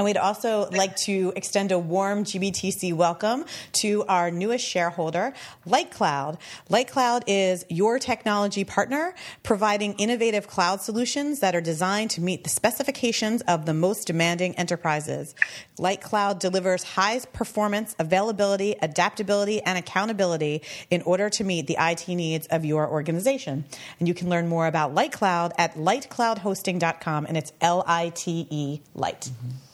And 0.00 0.06
we'd 0.06 0.16
also 0.16 0.66
like 0.70 0.96
to 1.04 1.30
extend 1.36 1.72
a 1.72 1.78
warm 1.78 2.24
GBTC 2.24 2.94
welcome 2.94 3.44
to 3.82 4.02
our 4.06 4.30
newest 4.30 4.64
shareholder, 4.66 5.34
LightCloud. 5.68 6.38
LightCloud 6.70 7.24
is 7.26 7.66
your 7.68 7.98
technology 7.98 8.64
partner, 8.64 9.14
providing 9.42 9.92
innovative 9.96 10.48
cloud 10.48 10.80
solutions 10.80 11.40
that 11.40 11.54
are 11.54 11.60
designed 11.60 12.12
to 12.12 12.22
meet 12.22 12.44
the 12.44 12.48
specifications 12.48 13.42
of 13.42 13.66
the 13.66 13.74
most 13.74 14.06
demanding 14.06 14.54
enterprises. 14.54 15.34
LightCloud 15.78 16.38
delivers 16.38 16.82
high 16.82 17.20
performance, 17.34 17.94
availability, 17.98 18.76
adaptability, 18.80 19.60
and 19.60 19.76
accountability 19.76 20.62
in 20.88 21.02
order 21.02 21.28
to 21.28 21.44
meet 21.44 21.66
the 21.66 21.76
IT 21.78 22.08
needs 22.08 22.46
of 22.46 22.64
your 22.64 22.88
organization. 22.88 23.66
And 23.98 24.08
you 24.08 24.14
can 24.14 24.30
learn 24.30 24.48
more 24.48 24.66
about 24.66 24.94
LightCloud 24.94 25.52
at 25.58 25.74
lightcloudhosting.com, 25.74 27.26
and 27.26 27.36
it's 27.36 27.52
L 27.60 27.84
I 27.86 28.08
T 28.14 28.46
E 28.48 28.80
Light. 28.94 29.30
Mm-hmm 29.30 29.50
like 29.50 29.69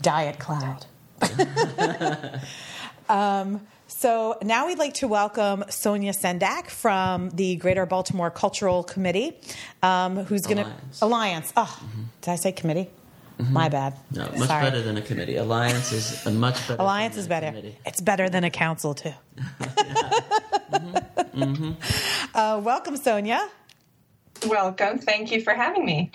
diet 0.00 0.38
cloud. 0.38 0.86
um, 3.08 3.66
so 3.86 4.38
now 4.42 4.66
we'd 4.66 4.78
like 4.78 4.94
to 4.94 5.08
welcome 5.08 5.64
Sonia 5.68 6.12
Sendak 6.12 6.70
from 6.70 7.30
the 7.30 7.56
Greater 7.56 7.86
Baltimore 7.86 8.30
Cultural 8.30 8.82
Committee, 8.82 9.38
um, 9.82 10.24
who's 10.24 10.46
going 10.46 10.58
to 10.58 10.72
Alliance. 11.02 11.52
Oh, 11.56 11.64
mm-hmm. 11.64 12.02
did 12.20 12.30
I 12.30 12.36
say 12.36 12.52
committee? 12.52 12.88
Mm-hmm. 13.38 13.52
My 13.52 13.68
bad. 13.68 13.96
No, 14.12 14.26
much 14.36 14.48
Sorry. 14.48 14.64
better 14.64 14.82
than 14.82 14.96
a 14.96 15.02
committee. 15.02 15.36
Alliance 15.36 15.92
is 15.92 16.26
a 16.26 16.30
much 16.30 16.68
better. 16.68 16.80
Alliance 16.80 17.16
is 17.16 17.26
better. 17.26 17.46
Committee. 17.46 17.76
It's 17.86 18.00
better 18.00 18.28
than 18.28 18.44
a 18.44 18.50
council 18.50 18.94
too. 18.94 19.12
mm-hmm. 19.60 21.42
Mm-hmm. 21.42 22.36
Uh, 22.36 22.60
welcome, 22.62 22.96
Sonia. 22.96 23.48
Welcome. 24.46 24.98
Thank 24.98 25.32
you 25.32 25.40
for 25.40 25.54
having 25.54 25.84
me. 25.84 26.12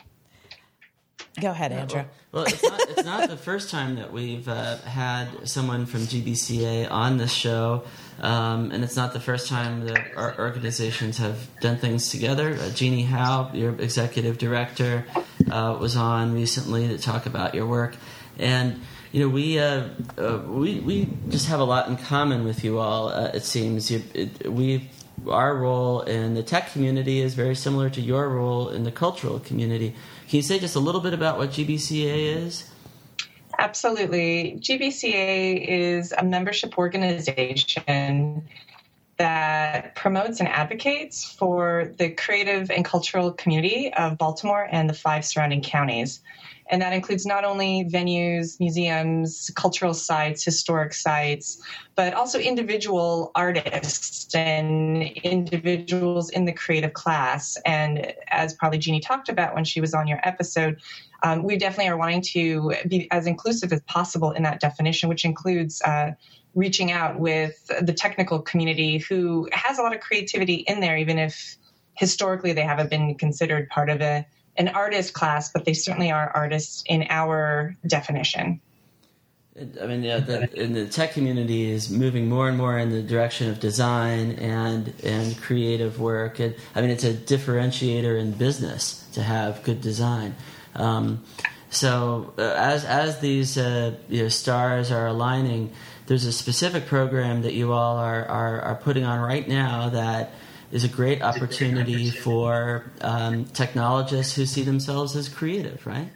Go 1.40 1.52
ahead, 1.52 1.74
Andrew. 1.74 2.04
Well, 2.32 2.44
well, 2.44 2.46
it's, 2.46 2.64
not, 2.64 2.82
it's 2.90 3.04
not 3.04 3.30
the 3.30 3.38
first 3.38 3.70
time 3.70 3.96
that 3.96 4.14
we've 4.14 4.48
uh, 4.48 4.78
had 4.78 5.48
someone 5.48 5.86
from 5.86 6.02
GBCA 6.02 6.90
on 6.90 7.18
this 7.18 7.32
show, 7.32 7.84
um, 8.22 8.72
and 8.72 8.84
it's 8.86 8.96
not 8.96 9.12
the 9.12 9.20
first 9.20 9.50
time 9.50 9.86
that 9.86 10.16
our 10.16 10.38
organizations 10.40 11.18
have 11.18 11.50
done 11.60 11.78
things 11.78 12.10
together. 12.10 12.54
Uh, 12.54 12.70
Jeannie 12.70 13.04
Howe, 13.04 13.52
your 13.54 13.74
executive 13.82 14.38
director, 14.38 15.06
uh, 15.52 15.78
was 15.80 15.98
on 15.98 16.34
recently 16.34 16.88
to 16.88 16.98
talk 16.98 17.26
about 17.26 17.54
your 17.54 17.66
work, 17.66 17.98
and 18.40 18.82
you 19.12 19.20
know 19.20 19.30
we 19.30 19.60
uh, 19.60 19.90
uh, 20.18 20.42
we 20.48 20.80
we 20.80 21.10
just 21.28 21.48
have 21.48 21.60
a 21.60 21.66
lot 21.66 21.90
in 21.90 21.98
common 21.98 22.46
with 22.46 22.64
you 22.64 22.80
all. 22.80 23.10
Uh, 23.10 23.32
it 23.34 23.44
seems 23.44 23.92
you, 23.92 24.04
it, 24.14 24.50
we 24.50 24.90
our 25.28 25.56
role 25.56 26.02
in 26.02 26.34
the 26.34 26.44
tech 26.44 26.72
community 26.72 27.22
is 27.22 27.34
very 27.34 27.56
similar 27.56 27.90
to 27.90 28.02
your 28.02 28.30
role 28.30 28.70
in 28.70 28.84
the 28.84 28.92
cultural 28.92 29.40
community. 29.40 29.96
Can 30.30 30.38
you 30.38 30.42
say 30.42 30.60
just 30.60 30.76
a 30.76 30.80
little 30.80 31.02
bit 31.02 31.14
about 31.14 31.38
what 31.38 31.52
GBCA 31.52 32.36
is? 32.36 32.70
Absolutely. 33.58 34.58
GBCA 34.60 35.68
is 35.68 36.12
a 36.12 36.24
membership 36.24 36.78
organization 36.78 38.48
that 39.18 39.96
promotes 39.96 40.40
and 40.40 40.50
advocates 40.50 41.24
for 41.24 41.94
the 41.98 42.10
creative 42.10 42.70
and 42.70 42.84
cultural 42.84 43.32
community 43.32 43.94
of 43.94 44.18
Baltimore 44.18 44.68
and 44.70 44.90
the 44.90 44.94
five 44.94 45.24
surrounding 45.24 45.62
counties. 45.62 46.22
And 46.68 46.82
that 46.82 46.94
includes 46.94 47.26
not 47.26 47.46
only 47.46 47.86
venues, 47.86 48.60
museums, 48.60 49.52
cultural 49.56 49.94
sites, 49.94 50.44
historic 50.44 50.94
sites, 50.94 51.62
but 51.96 52.14
also 52.14 52.40
individual 52.40 53.32
artists 53.36 54.34
and 54.34 55.04
individuals 55.04 56.30
in 56.32 56.46
the 56.46 56.54
creative 56.54 56.94
class. 56.94 57.56
And 57.66 58.14
as 58.30 58.56
probably 58.56 58.80
Jeannie 58.80 59.00
talked 59.00 59.30
about 59.30 59.54
when 59.54 59.64
she 59.64 59.80
was 59.80 59.94
on 59.94 60.08
your 60.08 60.20
episode, 60.24 60.82
um, 61.22 61.44
we 61.44 61.56
definitely 61.56 61.90
are 61.90 61.98
wanting 61.98 62.22
to 62.34 62.74
be 62.88 63.10
as 63.12 63.28
inclusive 63.28 63.72
as 63.72 63.82
possible 63.82 64.32
in 64.32 64.42
that 64.44 64.60
definition, 64.60 65.08
which 65.08 65.24
includes 65.24 65.82
uh, 65.84 66.12
reaching 66.56 66.92
out 66.92 67.20
with 67.20 67.70
the 67.82 67.94
technical 67.94 68.40
community 68.40 68.98
who 68.98 69.48
has 69.52 69.78
a 69.78 69.82
lot 69.82 69.94
of 69.94 70.02
creativity 70.02 70.56
in 70.56 70.80
there, 70.80 70.98
even 70.98 71.20
if 71.20 71.58
historically 71.94 72.54
they 72.54 72.64
haven't 72.64 72.90
been 72.90 73.16
considered 73.16 73.70
part 73.70 73.90
of 73.90 74.02
a 74.02 74.26
an 74.58 74.70
artist 74.70 75.14
class, 75.14 75.52
but 75.52 75.66
they 75.66 75.74
certainly 75.74 76.12
are 76.12 76.32
artists 76.34 76.82
in 76.88 77.06
our 77.10 77.76
definition. 77.86 78.62
I 79.82 79.86
mean, 79.86 80.04
yeah, 80.04 80.20
the, 80.20 80.48
the 80.48 80.88
tech 80.88 81.14
community 81.14 81.70
is 81.72 81.90
moving 81.90 82.28
more 82.28 82.50
and 82.50 82.58
more 82.58 82.78
in 82.78 82.90
the 82.90 83.02
direction 83.02 83.50
of 83.50 83.60
design 83.60 84.32
and 84.32 84.94
and 85.04 85.38
creative 85.42 86.00
work. 86.00 86.40
And 86.40 86.56
I 86.74 86.82
mean, 86.82 86.90
it's 86.90 87.06
a 87.06 87.14
differentiator 87.14 88.20
in 88.20 88.32
business 88.32 89.08
to 89.14 89.24
have 89.24 89.64
good 89.64 89.82
design. 89.82 90.36
Um, 90.76 91.24
so 91.76 92.34
uh, 92.38 92.42
as 92.42 92.86
as 92.86 93.20
these 93.20 93.58
uh, 93.58 93.96
you 94.10 94.24
know, 94.24 94.30
stars 94.30 94.92
are 94.92 95.08
aligning, 95.08 95.72
there's 96.08 96.26
a 96.26 96.32
specific 96.32 96.86
program 96.86 97.42
that 97.42 97.54
you 97.54 97.74
all 97.74 97.98
are, 97.98 98.26
are, 98.26 98.62
are 98.62 98.76
putting 98.76 99.04
on 99.04 99.20
right 99.20 99.48
now 99.48 99.90
that 99.90 100.32
is 100.72 100.84
a 100.84 100.88
great 100.88 101.22
opportunity 101.22 102.10
for 102.10 102.92
um, 103.02 103.46
technologists 103.46 104.36
who 104.36 104.46
see 104.46 104.64
themselves 104.64 105.16
as 105.16 105.30
creative, 105.30 105.86
right? 105.86 106.10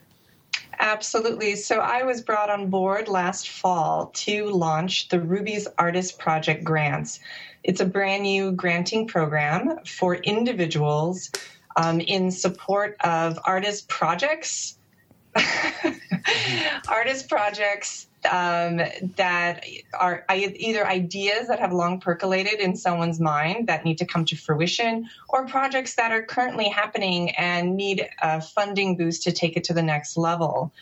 Absolutely. 0.79 1.55
So 1.55 1.79
I 1.79 2.03
was 2.03 2.21
brought 2.21 2.49
on 2.49 2.69
board 2.69 3.09
last 3.09 3.49
fall 3.49 4.07
to 4.15 4.45
launch 4.45 5.09
the 5.09 5.19
Ruby's 5.19 5.67
Artist 5.77 6.19
Project 6.19 6.63
grants. 6.63 7.19
It's 7.63 7.81
a 7.81 7.85
brand 7.85 8.23
new 8.23 8.53
granting 8.53 9.07
program 9.07 9.79
for 9.85 10.15
individuals 10.15 11.31
um, 11.75 11.99
in 11.99 12.31
support 12.31 12.95
of 13.01 13.37
artist 13.43 13.89
projects. 13.89 14.78
artist 16.89 17.29
projects 17.29 18.07
um, 18.29 18.81
that 19.15 19.63
are 19.97 20.25
either 20.29 20.85
ideas 20.85 21.47
that 21.47 21.59
have 21.59 21.71
long 21.71 21.99
percolated 21.99 22.59
in 22.59 22.75
someone's 22.75 23.19
mind 23.19 23.67
that 23.67 23.85
need 23.85 23.97
to 23.97 24.05
come 24.05 24.25
to 24.25 24.35
fruition, 24.35 25.07
or 25.29 25.45
projects 25.47 25.95
that 25.95 26.11
are 26.11 26.23
currently 26.23 26.67
happening 26.67 27.31
and 27.31 27.75
need 27.75 28.07
a 28.21 28.41
funding 28.41 28.97
boost 28.97 29.23
to 29.23 29.31
take 29.31 29.55
it 29.55 29.63
to 29.65 29.73
the 29.73 29.83
next 29.83 30.17
level. 30.17 30.73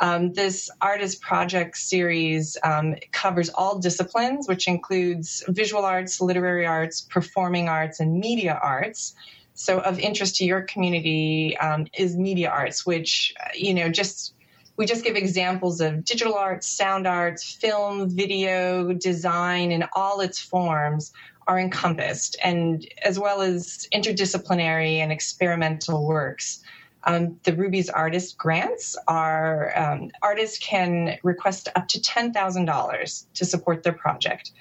Um, 0.00 0.32
this 0.32 0.70
artist 0.80 1.20
project 1.20 1.76
series 1.76 2.56
um, 2.62 2.94
covers 3.10 3.48
all 3.50 3.78
disciplines, 3.78 4.48
which 4.48 4.68
includes 4.68 5.42
visual 5.48 5.84
arts, 5.84 6.20
literary 6.20 6.66
arts, 6.66 7.00
performing 7.00 7.68
arts, 7.68 7.98
and 7.98 8.18
media 8.18 8.58
arts. 8.62 9.14
So, 9.60 9.80
of 9.80 9.98
interest 9.98 10.36
to 10.36 10.44
your 10.44 10.62
community 10.62 11.56
um, 11.58 11.88
is 11.92 12.16
media 12.16 12.48
arts, 12.48 12.86
which 12.86 13.34
you 13.54 13.74
know 13.74 13.88
just 13.88 14.34
we 14.76 14.86
just 14.86 15.02
give 15.02 15.16
examples 15.16 15.80
of 15.80 16.04
digital 16.04 16.34
arts, 16.34 16.68
sound 16.68 17.08
arts, 17.08 17.42
film, 17.42 18.08
video, 18.08 18.92
design 18.92 19.72
in 19.72 19.84
all 19.96 20.20
its 20.20 20.38
forms 20.38 21.12
are 21.48 21.58
encompassed, 21.58 22.36
and 22.44 22.86
as 23.04 23.18
well 23.18 23.40
as 23.42 23.88
interdisciplinary 23.92 24.98
and 24.98 25.10
experimental 25.10 26.06
works. 26.06 26.62
Um, 27.02 27.40
the 27.42 27.52
Ruby's 27.52 27.90
Artist 27.90 28.38
Grants 28.38 28.96
are 29.08 29.76
um, 29.76 30.12
artists 30.22 30.58
can 30.58 31.18
request 31.24 31.68
up 31.74 31.88
to 31.88 31.98
$10,000 31.98 33.26
to 33.34 33.44
support 33.44 33.82
their 33.82 33.92
project. 33.92 34.52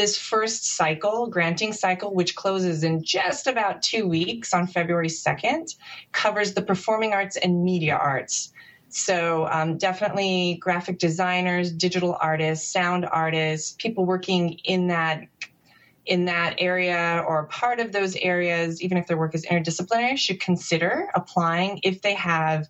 This 0.00 0.16
first 0.16 0.64
cycle, 0.64 1.26
granting 1.26 1.74
cycle, 1.74 2.14
which 2.14 2.34
closes 2.34 2.84
in 2.84 3.04
just 3.04 3.46
about 3.46 3.82
two 3.82 4.08
weeks 4.08 4.54
on 4.54 4.66
February 4.66 5.08
2nd, 5.10 5.74
covers 6.12 6.54
the 6.54 6.62
performing 6.62 7.12
arts 7.12 7.36
and 7.36 7.62
media 7.62 7.96
arts. 7.96 8.50
So, 8.88 9.46
um, 9.52 9.76
definitely 9.76 10.56
graphic 10.62 10.98
designers, 10.98 11.70
digital 11.70 12.16
artists, 12.18 12.72
sound 12.72 13.04
artists, 13.04 13.74
people 13.78 14.06
working 14.06 14.54
in 14.64 14.86
that 14.86 15.20
in 16.06 16.24
that 16.24 16.54
area 16.56 17.22
or 17.28 17.44
part 17.48 17.78
of 17.78 17.92
those 17.92 18.16
areas, 18.16 18.80
even 18.80 18.96
if 18.96 19.06
their 19.06 19.18
work 19.18 19.34
is 19.34 19.44
interdisciplinary, 19.44 20.16
should 20.16 20.40
consider 20.40 21.10
applying 21.14 21.78
if 21.82 22.00
they 22.00 22.14
have 22.14 22.68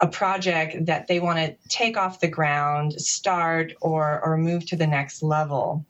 a 0.00 0.06
project 0.06 0.86
that 0.86 1.08
they 1.08 1.18
want 1.18 1.40
to 1.40 1.56
take 1.68 1.96
off 1.96 2.20
the 2.20 2.28
ground, 2.28 2.92
start, 2.92 3.72
or, 3.80 4.20
or 4.24 4.38
move 4.38 4.64
to 4.66 4.76
the 4.76 4.86
next 4.86 5.24
level. 5.24 5.84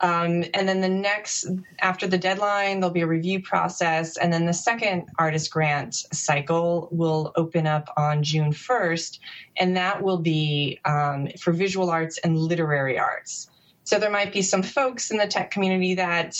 Um, 0.00 0.44
and 0.54 0.68
then 0.68 0.80
the 0.80 0.88
next, 0.88 1.46
after 1.80 2.06
the 2.06 2.18
deadline, 2.18 2.80
there'll 2.80 2.92
be 2.92 3.00
a 3.00 3.06
review 3.06 3.42
process. 3.42 4.16
And 4.16 4.32
then 4.32 4.46
the 4.46 4.52
second 4.52 5.08
artist 5.18 5.50
grant 5.50 5.94
cycle 6.12 6.88
will 6.92 7.32
open 7.36 7.66
up 7.66 7.88
on 7.96 8.22
June 8.22 8.52
1st. 8.52 9.18
And 9.56 9.76
that 9.76 10.02
will 10.02 10.18
be 10.18 10.80
um, 10.84 11.28
for 11.40 11.52
visual 11.52 11.90
arts 11.90 12.18
and 12.18 12.36
literary 12.36 12.98
arts. 12.98 13.50
So 13.84 13.98
there 13.98 14.10
might 14.10 14.32
be 14.32 14.42
some 14.42 14.62
folks 14.62 15.10
in 15.10 15.16
the 15.16 15.26
tech 15.26 15.50
community 15.50 15.94
that 15.94 16.36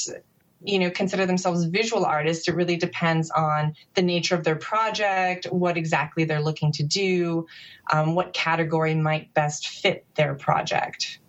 you 0.63 0.79
know 0.79 0.91
consider 0.91 1.25
themselves 1.25 1.65
visual 1.67 2.05
artists 2.05 2.49
it 2.49 2.55
really 2.57 2.77
depends 2.77 3.31
on 3.31 3.75
the 3.95 4.03
nature 4.03 4.35
of 4.35 4.43
their 4.43 4.57
project 4.57 5.47
what 5.47 5.77
exactly 5.77 6.25
they're 6.25 6.43
looking 6.43 6.73
to 6.73 6.83
do 6.83 7.47
um, 7.93 8.17
what 8.17 8.33
category 8.33 8.93
might 8.93 9.33
best 9.35 9.69
fit 9.69 10.05
their 10.17 10.35
project 10.35 11.21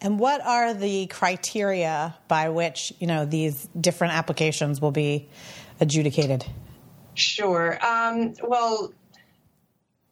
and 0.00 0.18
what 0.18 0.40
are 0.44 0.74
the 0.74 1.06
criteria 1.06 2.16
by 2.28 2.48
which 2.50 2.92
you 2.98 3.06
know 3.06 3.24
these 3.24 3.68
different 3.80 4.14
applications 4.14 4.80
will 4.80 4.92
be 4.92 5.28
adjudicated? 5.80 6.44
Sure. 7.14 7.78
Um, 7.84 8.34
well 8.42 8.92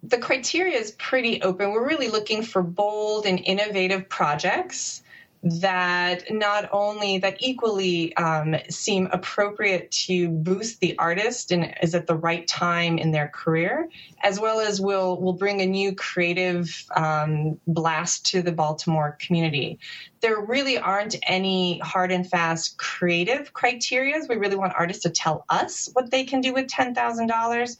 the 0.03 0.19
criteria 0.19 0.79
is 0.79 0.93
pretty 0.93 1.43
open. 1.43 1.73
We're 1.73 1.87
really 1.87 2.09
looking 2.09 2.43
for 2.43 2.62
bold 2.62 3.27
and 3.27 3.41
innovative 3.41 4.09
projects 4.09 5.03
that 5.43 6.25
not 6.31 6.69
only 6.73 7.19
that 7.19 7.37
equally 7.41 8.17
um, 8.17 8.56
seem 8.69 9.09
appropriate 9.12 9.91
to 9.91 10.29
boost 10.29 10.81
the 10.81 10.99
artist 10.99 11.53
and 11.53 11.75
is 11.83 11.94
at 11.94 12.06
the 12.06 12.17
right 12.17 12.47
time 12.49 12.99
in 12.99 13.12
their 13.12 13.29
career, 13.29 13.88
as 14.23 14.41
well 14.41 14.61
as 14.61 14.81
will 14.81 15.21
will 15.21 15.35
bring 15.35 15.61
a 15.61 15.67
new 15.67 15.94
creative 15.94 16.85
um, 16.97 17.61
blast 17.67 18.27
to 18.27 18.43
the 18.43 18.53
Baltimore 18.53 19.17
community. 19.21 19.79
There 20.21 20.41
really 20.41 20.79
aren't 20.79 21.17
any 21.23 21.79
hard 21.79 22.11
and 22.11 22.29
fast 22.29 22.79
creative 22.79 23.53
criterias. 23.53 24.29
We 24.29 24.37
really 24.37 24.56
want 24.56 24.73
artists 24.77 25.03
to 25.05 25.11
tell 25.11 25.44
us 25.49 25.89
what 25.93 26.11
they 26.11 26.25
can 26.25 26.41
do 26.41 26.53
with 26.55 26.69
ten 26.69 26.94
thousand 26.94 27.29
dollars. 27.29 27.79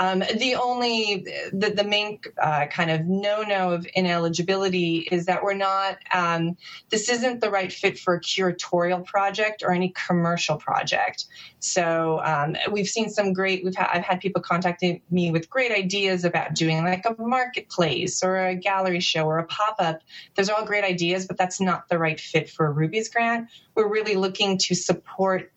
Um, 0.00 0.20
the 0.20 0.54
only, 0.54 1.26
the, 1.52 1.74
the 1.76 1.84
main 1.84 2.20
uh, 2.40 2.66
kind 2.66 2.90
of 2.90 3.04
no 3.04 3.42
no 3.42 3.72
of 3.72 3.86
ineligibility 3.94 5.06
is 5.12 5.26
that 5.26 5.44
we're 5.44 5.52
not, 5.52 5.98
um, 6.14 6.56
this 6.88 7.10
isn't 7.10 7.40
the 7.40 7.50
right 7.50 7.70
fit 7.70 7.98
for 7.98 8.14
a 8.14 8.20
curatorial 8.20 9.04
project 9.04 9.62
or 9.62 9.72
any 9.72 9.92
commercial 10.06 10.56
project. 10.56 11.26
So 11.58 12.20
um, 12.24 12.56
we've 12.72 12.88
seen 12.88 13.10
some 13.10 13.34
great, 13.34 13.62
we've 13.62 13.76
had, 13.76 13.90
I've 13.92 14.04
had 14.04 14.20
people 14.20 14.40
contacting 14.40 15.02
me 15.10 15.30
with 15.30 15.50
great 15.50 15.70
ideas 15.70 16.24
about 16.24 16.54
doing 16.54 16.82
like 16.82 17.04
a 17.04 17.14
marketplace 17.22 18.22
or 18.22 18.38
a 18.38 18.54
gallery 18.54 19.00
show 19.00 19.24
or 19.26 19.38
a 19.38 19.46
pop 19.46 19.76
up. 19.78 20.00
Those 20.34 20.48
are 20.48 20.56
all 20.56 20.64
great 20.64 20.84
ideas, 20.84 21.26
but 21.26 21.36
that's 21.36 21.60
not 21.60 21.90
the 21.90 21.98
right 21.98 22.18
fit 22.18 22.48
for 22.48 22.72
Ruby's 22.72 23.10
grant. 23.10 23.50
We're 23.74 23.92
really 23.92 24.16
looking 24.16 24.56
to 24.66 24.74
support 24.74 25.52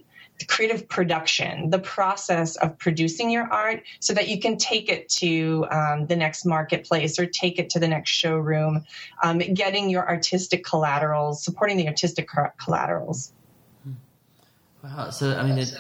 creative 0.48 0.88
production, 0.90 1.70
the 1.70 1.80
process 1.80 2.56
of 2.58 2.78
producing 2.78 3.30
your 3.30 3.52
art 3.52 3.84
so 4.00 4.14
that 4.14 4.28
you 4.28 4.40
can 4.40 4.58
take 4.58 4.90
it 4.90 5.08
to 5.08 5.66
um, 5.72 6.08
the 6.08 6.16
next 6.16 6.46
marketplace 6.46 7.20
or 7.20 7.26
take 7.26 7.60
it 7.60 7.70
to 7.70 7.80
the 7.80 7.88
next 7.88 8.10
showroom, 8.10 8.84
um, 9.22 9.40
getting 9.40 9.90
your 9.90 10.08
artistic 10.08 10.64
collaterals, 10.64 11.44
supporting 11.44 11.78
the 11.78 11.88
artistic 11.88 12.28
collaterals. 12.58 13.32
Wow. 14.84 15.12
So, 15.12 15.36
I 15.38 15.44
mean, 15.44 15.60
it, 15.60 15.74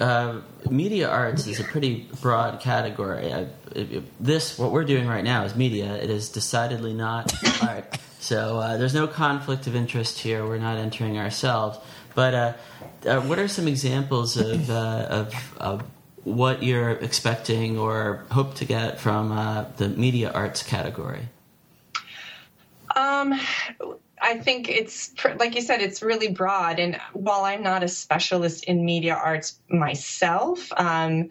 uh, 0.00 0.40
media 0.70 1.08
arts 1.08 1.46
is 1.46 1.58
a 1.58 1.64
pretty 1.64 2.08
broad 2.20 2.60
category. 2.60 3.32
I, 3.32 3.40
it, 3.74 3.92
it, 3.92 4.24
this, 4.24 4.58
what 4.58 4.70
we're 4.70 4.84
doing 4.84 5.08
right 5.08 5.24
now, 5.24 5.44
is 5.44 5.56
media. 5.56 5.96
It 5.96 6.10
is 6.10 6.28
decidedly 6.28 6.92
not 6.92 7.32
art. 7.62 7.98
So, 8.20 8.58
uh, 8.58 8.76
there's 8.76 8.94
no 8.94 9.06
conflict 9.08 9.66
of 9.66 9.74
interest 9.74 10.20
here. 10.20 10.46
We're 10.46 10.58
not 10.58 10.78
entering 10.78 11.18
ourselves. 11.18 11.78
But 12.14 12.34
uh, 12.34 12.52
uh, 13.06 13.20
what 13.22 13.38
are 13.38 13.48
some 13.48 13.68
examples 13.68 14.36
of, 14.36 14.70
uh, 14.70 15.06
of, 15.10 15.56
of, 15.58 15.84
what 16.24 16.62
you're 16.62 16.92
expecting 16.92 17.78
or 17.78 18.24
hope 18.30 18.54
to 18.54 18.64
get 18.64 18.98
from 18.98 19.30
uh, 19.30 19.66
the 19.76 19.90
media 19.90 20.30
arts 20.32 20.62
category? 20.62 21.28
Um, 22.96 23.38
I 24.22 24.38
think 24.38 24.70
it's 24.70 25.12
like 25.36 25.54
you 25.54 25.60
said, 25.60 25.82
it's 25.82 26.02
really 26.02 26.28
broad. 26.28 26.78
And 26.78 26.98
while 27.12 27.44
I'm 27.44 27.62
not 27.62 27.82
a 27.82 27.88
specialist 27.88 28.64
in 28.64 28.86
media 28.86 29.14
arts 29.14 29.58
myself, 29.68 30.72
um, 30.78 31.28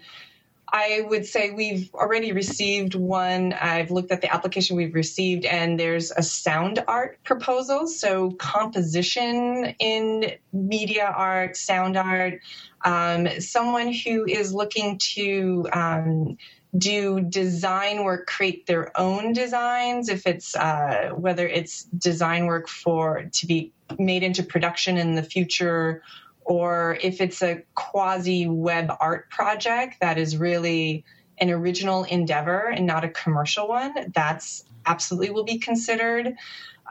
I 0.76 1.06
would 1.08 1.28
say 1.28 1.52
we've 1.52 1.94
already 1.94 2.32
received 2.32 2.96
one. 2.96 3.54
I've 3.54 3.92
looked 3.92 4.12
at 4.12 4.22
the 4.22 4.34
application 4.34 4.76
we've 4.76 4.96
received, 4.96 5.46
and 5.46 5.80
there's 5.80 6.10
a 6.10 6.24
sound 6.24 6.84
art 6.88 7.24
proposal. 7.24 7.86
So, 7.86 8.32
composition 8.32 9.76
in 9.78 10.32
media 10.52 11.14
art, 11.16 11.58
sound 11.58 11.96
art, 11.96 12.40
um, 12.84 13.28
someone 13.40 13.94
who 13.94 14.26
is 14.26 14.52
looking 14.52 14.98
to 15.14 15.68
um, 15.72 16.38
do 16.76 17.22
design 17.22 18.04
work, 18.04 18.26
create 18.26 18.66
their 18.66 19.00
own 19.00 19.34
designs, 19.34 20.10
if 20.10 20.26
it's 20.26 20.56
uh, 20.56 21.12
whether 21.16 21.48
it's 21.48 21.84
design 21.84 22.48
work 22.48 22.68
for 22.68 23.30
to 23.32 23.46
be 23.46 23.72
made 24.00 24.24
into 24.24 24.42
production 24.42 24.98
in 24.98 25.14
the 25.14 25.22
future 25.22 26.02
or 26.46 26.98
if 27.02 27.22
it's 27.22 27.42
a 27.42 27.64
quasi 27.76 28.48
web 28.48 28.92
art 29.00 29.30
project 29.30 30.00
that 30.02 30.18
is 30.18 30.38
really 30.38 31.04
an 31.40 31.50
original 31.50 32.04
endeavor 32.04 32.68
and 32.68 32.86
not 32.86 33.04
a 33.04 33.10
commercial 33.10 33.68
one, 33.68 34.12
that's 34.14 34.66
absolutely 34.86 35.30
will 35.30 35.44
be 35.44 35.58
considered. 35.58 36.36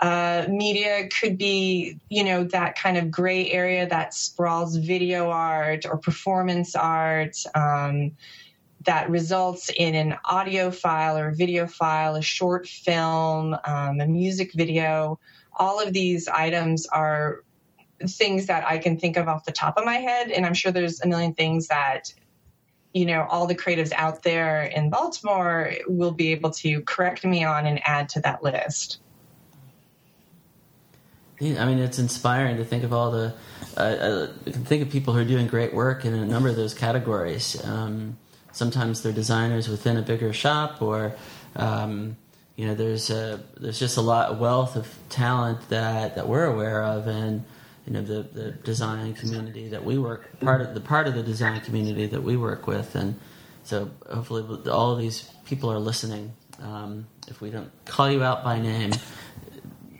Uh, 0.00 0.47
media 0.49 1.09
could 1.09 1.37
be, 1.37 1.99
you 2.09 2.25
know, 2.25 2.45
that 2.45 2.76
kind 2.76 2.97
of 2.97 3.11
gray 3.11 3.50
area 3.50 3.87
that 3.87 4.15
sprawls 4.15 4.76
video 4.76 5.29
art 5.31 5.85
or 5.85 5.99
performance 5.99 6.75
art 6.75 7.37
um, 7.55 8.12
that 8.85 9.11
results 9.11 9.71
in 9.76 9.95
an 9.95 10.17
audio 10.25 10.71
file 10.71 11.17
or 11.17 11.31
video 11.31 11.67
file, 11.67 12.17
a 12.17 12.23
short 12.23 12.67
film, 12.67 13.55
um, 13.65 14.00
a 14.00 14.07
music 14.07 14.53
video. 14.55 15.21
All 15.57 15.79
of 15.79 15.93
these 15.93 16.26
items 16.26 16.87
are 16.87 17.45
things 18.09 18.47
that 18.47 18.66
I 18.66 18.78
can 18.78 18.99
think 18.99 19.16
of 19.16 19.28
off 19.28 19.44
the 19.44 19.52
top 19.52 19.76
of 19.76 19.85
my 19.85 19.97
head. 19.97 20.30
And 20.30 20.47
I'm 20.47 20.54
sure 20.54 20.73
there's 20.73 21.00
a 21.00 21.06
million 21.06 21.35
things 21.35 21.68
that, 21.68 22.12
you 22.92 23.06
know, 23.06 23.26
all 23.28 23.47
the 23.47 23.54
creatives 23.54 23.92
out 23.92 24.23
there 24.23 24.64
in 24.64 24.90
Baltimore 24.90 25.73
will 25.87 26.12
be 26.12 26.32
able 26.32 26.50
to 26.50 26.80
correct 26.82 27.25
me 27.25 27.44
on 27.44 27.66
and 27.66 27.80
add 27.85 28.09
to 28.11 28.21
that 28.21 28.42
list. 28.42 28.99
Yeah, 31.42 31.61
I 31.61 31.66
mean, 31.66 31.78
it's 31.78 31.99
inspiring 31.99 32.56
to 32.59 32.64
think 32.64 32.85
of 32.85 32.92
all 32.92 33.11
the. 33.11 33.35
Uh, 33.76 33.80
uh, 33.80 34.26
think 34.47 34.82
of 34.82 34.90
people 34.90 35.14
who 35.14 35.21
are 35.21 35.25
doing 35.25 35.47
great 35.47 35.75
work 35.75 36.04
in 36.04 36.14
a 36.14 36.26
number 36.26 36.49
of 36.49 36.56
those 36.56 36.73
categories. 36.73 37.61
Um, 37.64 38.16
sometimes 38.52 39.02
they're 39.02 39.12
designers 39.12 39.66
within 39.66 39.97
a 39.97 40.02
bigger 40.02 40.32
shop, 40.32 40.80
or 40.80 41.16
um, 41.56 42.16
you 42.54 42.66
know, 42.66 42.75
there's 42.75 43.11
a, 43.11 43.40
there's 43.59 43.78
just 43.78 43.97
a 43.97 44.02
lot 44.02 44.38
wealth 44.38 44.76
of 44.76 44.87
talent 45.09 45.68
that 45.71 46.14
that 46.14 46.28
we're 46.28 46.44
aware 46.44 46.85
of, 46.85 47.09
and 47.09 47.44
you 47.87 47.93
know 47.93 48.03
the, 48.03 48.23
the 48.23 48.51
design 48.53 49.15
community 49.15 49.69
that 49.69 49.85
we 49.85 49.99
work 49.99 50.39
part 50.41 50.61
of 50.61 50.75
the 50.75 50.81
part 50.81 51.07
of 51.07 51.15
the 51.15 51.23
design 51.23 51.61
community 51.61 52.07
that 52.07 52.23
we 52.23 52.37
work 52.37 52.67
with. 52.67 52.95
And 52.95 53.19
so 53.65 53.91
hopefully 54.11 54.71
all 54.71 54.93
of 54.93 54.99
these 54.99 55.29
people 55.47 55.71
are 55.71 55.79
listening. 55.79 56.33
Um, 56.61 57.07
if 57.29 57.41
we 57.41 57.51
don't 57.51 57.71
call 57.85 58.11
you 58.11 58.23
out 58.23 58.45
by 58.45 58.61
name 58.61 58.93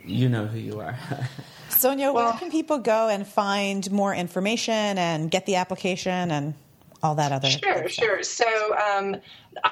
you 0.05 0.29
know 0.29 0.45
who 0.45 0.59
you 0.59 0.79
are. 0.79 0.97
Sonia 1.69 2.13
where 2.13 2.31
can 2.33 2.51
people 2.51 2.77
go 2.77 3.09
and 3.09 3.27
find 3.27 3.89
more 3.91 4.13
information 4.13 4.73
and 4.73 5.29
get 5.29 5.45
the 5.45 5.55
application 5.55 6.31
and 6.31 6.53
all 7.03 7.15
that 7.15 7.31
other 7.31 7.49
sure 7.49 7.87
sure 7.87 8.23
so 8.23 8.45
um, 8.77 9.15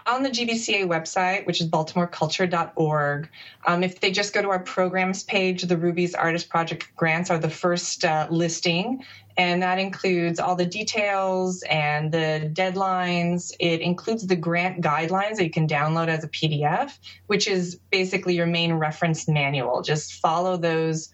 on 0.06 0.22
the 0.22 0.30
gbca 0.30 0.86
website 0.86 1.46
which 1.48 1.62
is 1.62 1.68
baltimoreculture.org 1.68 3.30
um, 3.68 3.84
if 3.84 4.00
they 4.00 4.12
just 4.12 4.34
go 4.34 4.42
to 4.42 4.50
our 4.50 4.60
programs 4.60 5.24
page 5.24 5.64
the 5.64 5.78
ruby's 5.78 6.14
artist 6.14 6.50
project 6.50 6.90
grants 6.96 7.30
are 7.32 7.40
the 7.40 7.50
first 7.50 8.06
uh, 8.06 8.28
listing 8.30 9.04
and 9.38 9.62
that 9.62 9.80
includes 9.80 10.40
all 10.40 10.56
the 10.56 10.66
details 10.66 11.64
and 11.64 12.12
the 12.12 12.52
deadlines. 12.54 13.54
It 13.60 13.82
includes 13.82 14.28
the 14.28 14.36
grant 14.36 14.82
guidelines 14.82 15.38
that 15.38 15.46
you 15.46 15.52
can 15.52 15.68
download 15.68 16.08
as 16.08 16.24
a 16.24 16.28
PDF, 16.28 16.98
which 17.28 17.48
is 17.48 17.76
basically 17.92 18.36
your 18.36 18.46
main 18.46 18.74
reference 18.74 19.28
manual. 19.28 19.82
Just 19.82 20.14
follow 20.16 20.58
those 20.58 21.10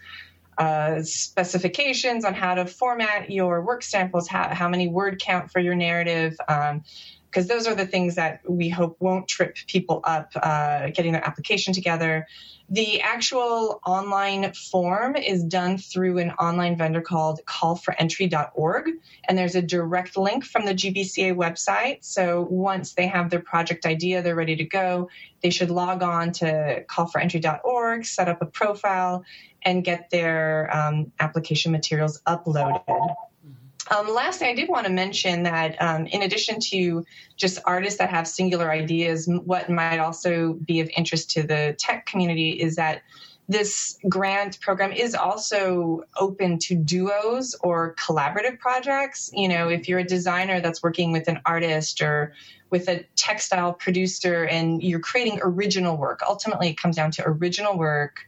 uh, 0.57 1.01
specifications 1.03 2.25
on 2.25 2.33
how 2.33 2.55
to 2.55 2.65
format 2.65 3.29
your 3.29 3.61
work 3.61 3.83
samples, 3.83 4.27
how, 4.27 4.53
how 4.53 4.67
many 4.67 4.87
word 4.87 5.19
count 5.21 5.51
for 5.51 5.59
your 5.59 5.75
narrative. 5.75 6.35
Um, 6.47 6.83
because 7.29 7.47
those 7.47 7.67
are 7.67 7.75
the 7.75 7.85
things 7.85 8.15
that 8.15 8.41
we 8.49 8.69
hope 8.69 8.97
won't 8.99 9.27
trip 9.27 9.57
people 9.67 10.01
up 10.05 10.31
uh, 10.35 10.89
getting 10.89 11.11
their 11.11 11.23
application 11.23 11.73
together. 11.73 12.25
The 12.69 13.01
actual 13.01 13.79
online 13.85 14.53
form 14.53 15.15
is 15.15 15.43
done 15.43 15.77
through 15.77 16.17
an 16.17 16.31
online 16.31 16.77
vendor 16.77 17.01
called 17.01 17.39
callforentry.org, 17.45 18.89
and 19.25 19.37
there's 19.37 19.55
a 19.55 19.61
direct 19.61 20.17
link 20.17 20.43
from 20.43 20.65
the 20.65 20.73
GBCA 20.73 21.35
website. 21.35 22.03
So 22.03 22.45
once 22.49 22.93
they 22.93 23.07
have 23.07 23.29
their 23.29 23.39
project 23.39 23.85
idea, 23.85 24.21
they're 24.21 24.35
ready 24.35 24.57
to 24.57 24.65
go, 24.65 25.09
they 25.41 25.49
should 25.49 25.69
log 25.69 26.03
on 26.03 26.33
to 26.33 26.83
callforentry.org, 26.89 28.05
set 28.05 28.27
up 28.27 28.41
a 28.41 28.45
profile, 28.45 29.23
and 29.67 29.83
get 29.83 30.09
their 30.09 30.73
um, 30.73 31.11
application 31.19 31.73
materials 31.73 32.21
uploaded. 32.25 32.81
Um, 33.89 34.13
lastly, 34.13 34.47
I 34.47 34.55
did 34.55 34.69
want 34.69 34.87
to 34.87 34.91
mention 34.91 35.43
that 35.43 35.81
um, 35.81 36.07
in 36.07 36.21
addition 36.21 36.59
to 36.71 37.05
just 37.35 37.59
artists 37.65 37.99
that 37.99 38.09
have 38.09 38.29
singular 38.29 38.71
ideas, 38.71 39.27
what 39.27 39.69
might 39.69 39.99
also 39.99 40.53
be 40.53 40.79
of 40.79 40.89
interest 40.95 41.31
to 41.31 41.43
the 41.43 41.75
tech 41.77 42.05
community 42.05 42.51
is 42.51 42.77
that 42.77 43.01
this 43.49 43.97
grant 44.07 44.59
program 44.61 44.93
is 44.93 45.15
also 45.15 46.03
open 46.17 46.59
to 46.59 46.75
duos 46.75 47.53
or 47.61 47.93
collaborative 47.95 48.59
projects. 48.59 49.29
You 49.33 49.49
know, 49.49 49.67
if 49.67 49.89
you're 49.89 49.99
a 49.99 50.05
designer 50.05 50.61
that's 50.61 50.81
working 50.81 51.11
with 51.11 51.27
an 51.27 51.41
artist 51.45 52.01
or 52.01 52.33
with 52.69 52.87
a 52.87 53.05
textile 53.15 53.73
producer 53.73 54.45
and 54.45 54.81
you're 54.81 54.99
creating 54.99 55.39
original 55.41 55.97
work, 55.97 56.21
ultimately 56.27 56.69
it 56.69 56.77
comes 56.77 56.95
down 56.95 57.11
to 57.11 57.23
original 57.25 57.77
work 57.77 58.27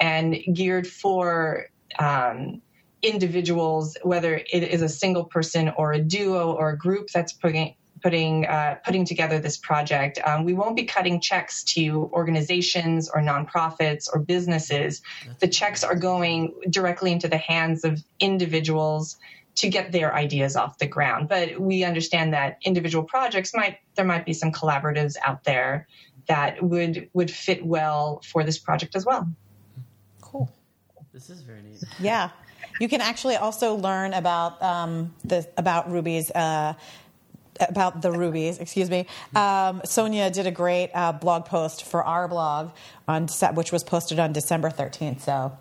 and 0.00 0.36
geared 0.52 0.86
for 0.86 1.66
um, 1.98 2.60
individuals, 3.02 3.96
whether 4.02 4.36
it 4.36 4.62
is 4.62 4.82
a 4.82 4.88
single 4.88 5.24
person 5.24 5.70
or 5.76 5.92
a 5.92 6.00
duo 6.00 6.52
or 6.52 6.70
a 6.70 6.78
group 6.78 7.08
that's 7.12 7.32
putting 7.32 7.74
putting 8.02 8.44
uh, 8.46 8.76
putting 8.84 9.04
together 9.04 9.38
this 9.38 9.56
project. 9.56 10.18
Um, 10.24 10.44
we 10.44 10.52
won't 10.52 10.76
be 10.76 10.84
cutting 10.84 11.20
checks 11.20 11.64
to 11.74 12.10
organizations 12.12 13.08
or 13.08 13.20
nonprofits 13.22 14.08
or 14.12 14.20
businesses. 14.20 15.00
The 15.40 15.48
checks 15.48 15.82
are 15.82 15.94
going 15.94 16.54
directly 16.68 17.12
into 17.12 17.28
the 17.28 17.38
hands 17.38 17.82
of 17.82 18.02
individuals 18.20 19.16
to 19.56 19.68
get 19.68 19.92
their 19.92 20.14
ideas 20.14 20.56
off 20.56 20.78
the 20.78 20.86
ground. 20.86 21.28
But 21.28 21.60
we 21.60 21.84
understand 21.84 22.34
that 22.34 22.58
individual 22.62 23.04
projects 23.04 23.54
might 23.54 23.78
there 23.94 24.04
might 24.04 24.26
be 24.26 24.32
some 24.32 24.52
collaboratives 24.52 25.16
out 25.24 25.44
there 25.44 25.86
that 26.28 26.62
would 26.62 27.08
would 27.14 27.30
fit 27.30 27.64
well 27.64 28.20
for 28.24 28.44
this 28.44 28.58
project 28.58 28.96
as 28.96 29.06
well. 29.06 29.28
This 31.14 31.30
is 31.30 31.42
very 31.42 31.62
neat. 31.62 31.80
Yeah. 32.00 32.30
You 32.80 32.88
can 32.88 33.00
actually 33.00 33.36
also 33.36 33.76
learn 33.76 34.14
about 34.14 34.60
um, 34.60 35.14
the 35.24 35.46
about 35.56 35.90
rubies. 35.90 36.30
Uh, 36.30 36.74
about 37.60 38.02
the 38.02 38.10
rubies, 38.10 38.58
excuse 38.58 38.90
me. 38.90 39.06
Um, 39.36 39.80
Sonia 39.84 40.28
did 40.28 40.48
a 40.48 40.50
great 40.50 40.90
uh, 40.92 41.12
blog 41.12 41.44
post 41.44 41.84
for 41.84 42.02
our 42.02 42.26
blog 42.26 42.72
on 43.06 43.28
which 43.54 43.70
was 43.70 43.84
posted 43.84 44.18
on 44.18 44.32
December 44.32 44.70
thirteenth. 44.70 45.22
So, 45.22 45.56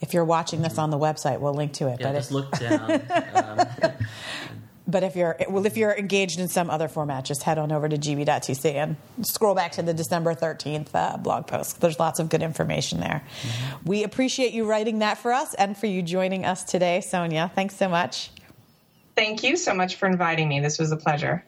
if 0.00 0.12
you're 0.14 0.24
watching 0.24 0.62
this 0.62 0.78
on 0.78 0.90
the 0.90 0.98
website, 0.98 1.38
we'll 1.38 1.54
link 1.54 1.74
to 1.74 1.86
it. 1.86 2.00
Yeah, 2.00 2.08
but 2.08 2.18
just 2.18 2.32
look 2.32 2.50
down. 2.58 3.02
Um, 3.34 3.92
but 4.86 5.02
if 5.04 5.14
you're 5.14 5.36
well, 5.48 5.64
if 5.64 5.76
you're 5.76 5.94
engaged 5.94 6.40
in 6.40 6.48
some 6.48 6.68
other 6.68 6.88
format, 6.88 7.24
just 7.24 7.42
head 7.44 7.58
on 7.58 7.70
over 7.70 7.88
to 7.88 7.96
gb.tc 7.96 8.74
and 8.74 8.96
scroll 9.22 9.54
back 9.54 9.72
to 9.72 9.82
the 9.82 9.94
December 9.94 10.34
thirteenth 10.34 10.94
uh, 10.94 11.16
blog 11.16 11.46
post. 11.46 11.80
There's 11.80 11.98
lots 11.98 12.18
of 12.18 12.28
good 12.28 12.42
information 12.42 13.00
there. 13.00 13.22
Mm-hmm. 13.42 13.88
We 13.88 14.04
appreciate 14.04 14.52
you 14.52 14.64
writing 14.64 14.98
that 15.00 15.18
for 15.18 15.32
us 15.32 15.54
and 15.54 15.76
for 15.76 15.86
you 15.86 16.02
joining 16.02 16.44
us 16.44 16.64
today, 16.64 17.00
Sonia. 17.00 17.50
Thanks 17.54 17.76
so 17.76 17.88
much. 17.88 18.30
Thank 19.14 19.42
you 19.42 19.56
so 19.56 19.74
much 19.74 19.96
for 19.96 20.08
inviting 20.08 20.48
me. 20.48 20.60
This 20.60 20.78
was 20.78 20.90
a 20.90 20.96
pleasure. 20.96 21.44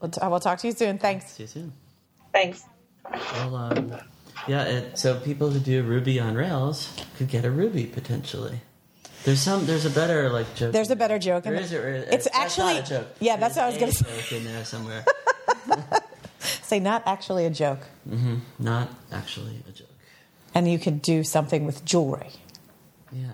We'll, 0.00 0.10
t- 0.10 0.20
we'll 0.22 0.40
talk 0.40 0.58
to 0.60 0.66
you 0.66 0.72
soon. 0.72 0.98
Thanks. 0.98 1.32
see 1.32 1.44
you 1.44 1.46
soon. 1.48 1.72
Thanks. 2.32 2.64
Well, 3.34 3.54
um, 3.56 3.94
yeah. 4.46 4.64
It, 4.64 4.98
so 4.98 5.18
people 5.20 5.50
who 5.50 5.58
do 5.58 5.82
Ruby 5.82 6.18
on 6.20 6.34
Rails 6.34 6.96
could 7.16 7.28
get 7.28 7.44
a 7.44 7.50
Ruby 7.50 7.84
potentially. 7.86 8.60
There's 9.24 9.40
some. 9.40 9.66
There's 9.66 9.84
a 9.84 9.90
better 9.90 10.30
like 10.30 10.54
joke. 10.54 10.72
There's 10.72 10.90
a 10.90 10.96
better 10.96 11.18
joke. 11.18 11.44
in 11.46 11.52
There 11.52 11.60
the- 11.60 11.66
is. 11.66 11.72
Or, 11.74 11.88
It's 12.14 12.28
actually- 12.32 12.74
not 12.74 12.84
a 12.84 12.88
joke. 12.88 13.06
yeah, 13.20 13.36
that's 13.36 13.56
There's 13.56 13.74
what 13.74 13.82
I 13.82 13.86
was 13.86 14.02
gonna 14.02 14.16
joke 14.16 14.32
in 14.32 14.44
there 14.44 14.64
somewhere. 14.64 15.04
Say 16.40 16.78
not 16.80 17.02
actually 17.06 17.44
a 17.46 17.50
joke, 17.50 17.80
Mm-hmm. 18.08 18.36
not 18.58 18.88
actually 19.12 19.62
a 19.68 19.72
joke. 19.72 19.88
and 20.54 20.70
you 20.70 20.78
could 20.78 21.02
do 21.02 21.24
something 21.24 21.64
with 21.66 21.84
jewelry 21.84 22.30
Yeah. 23.12 23.30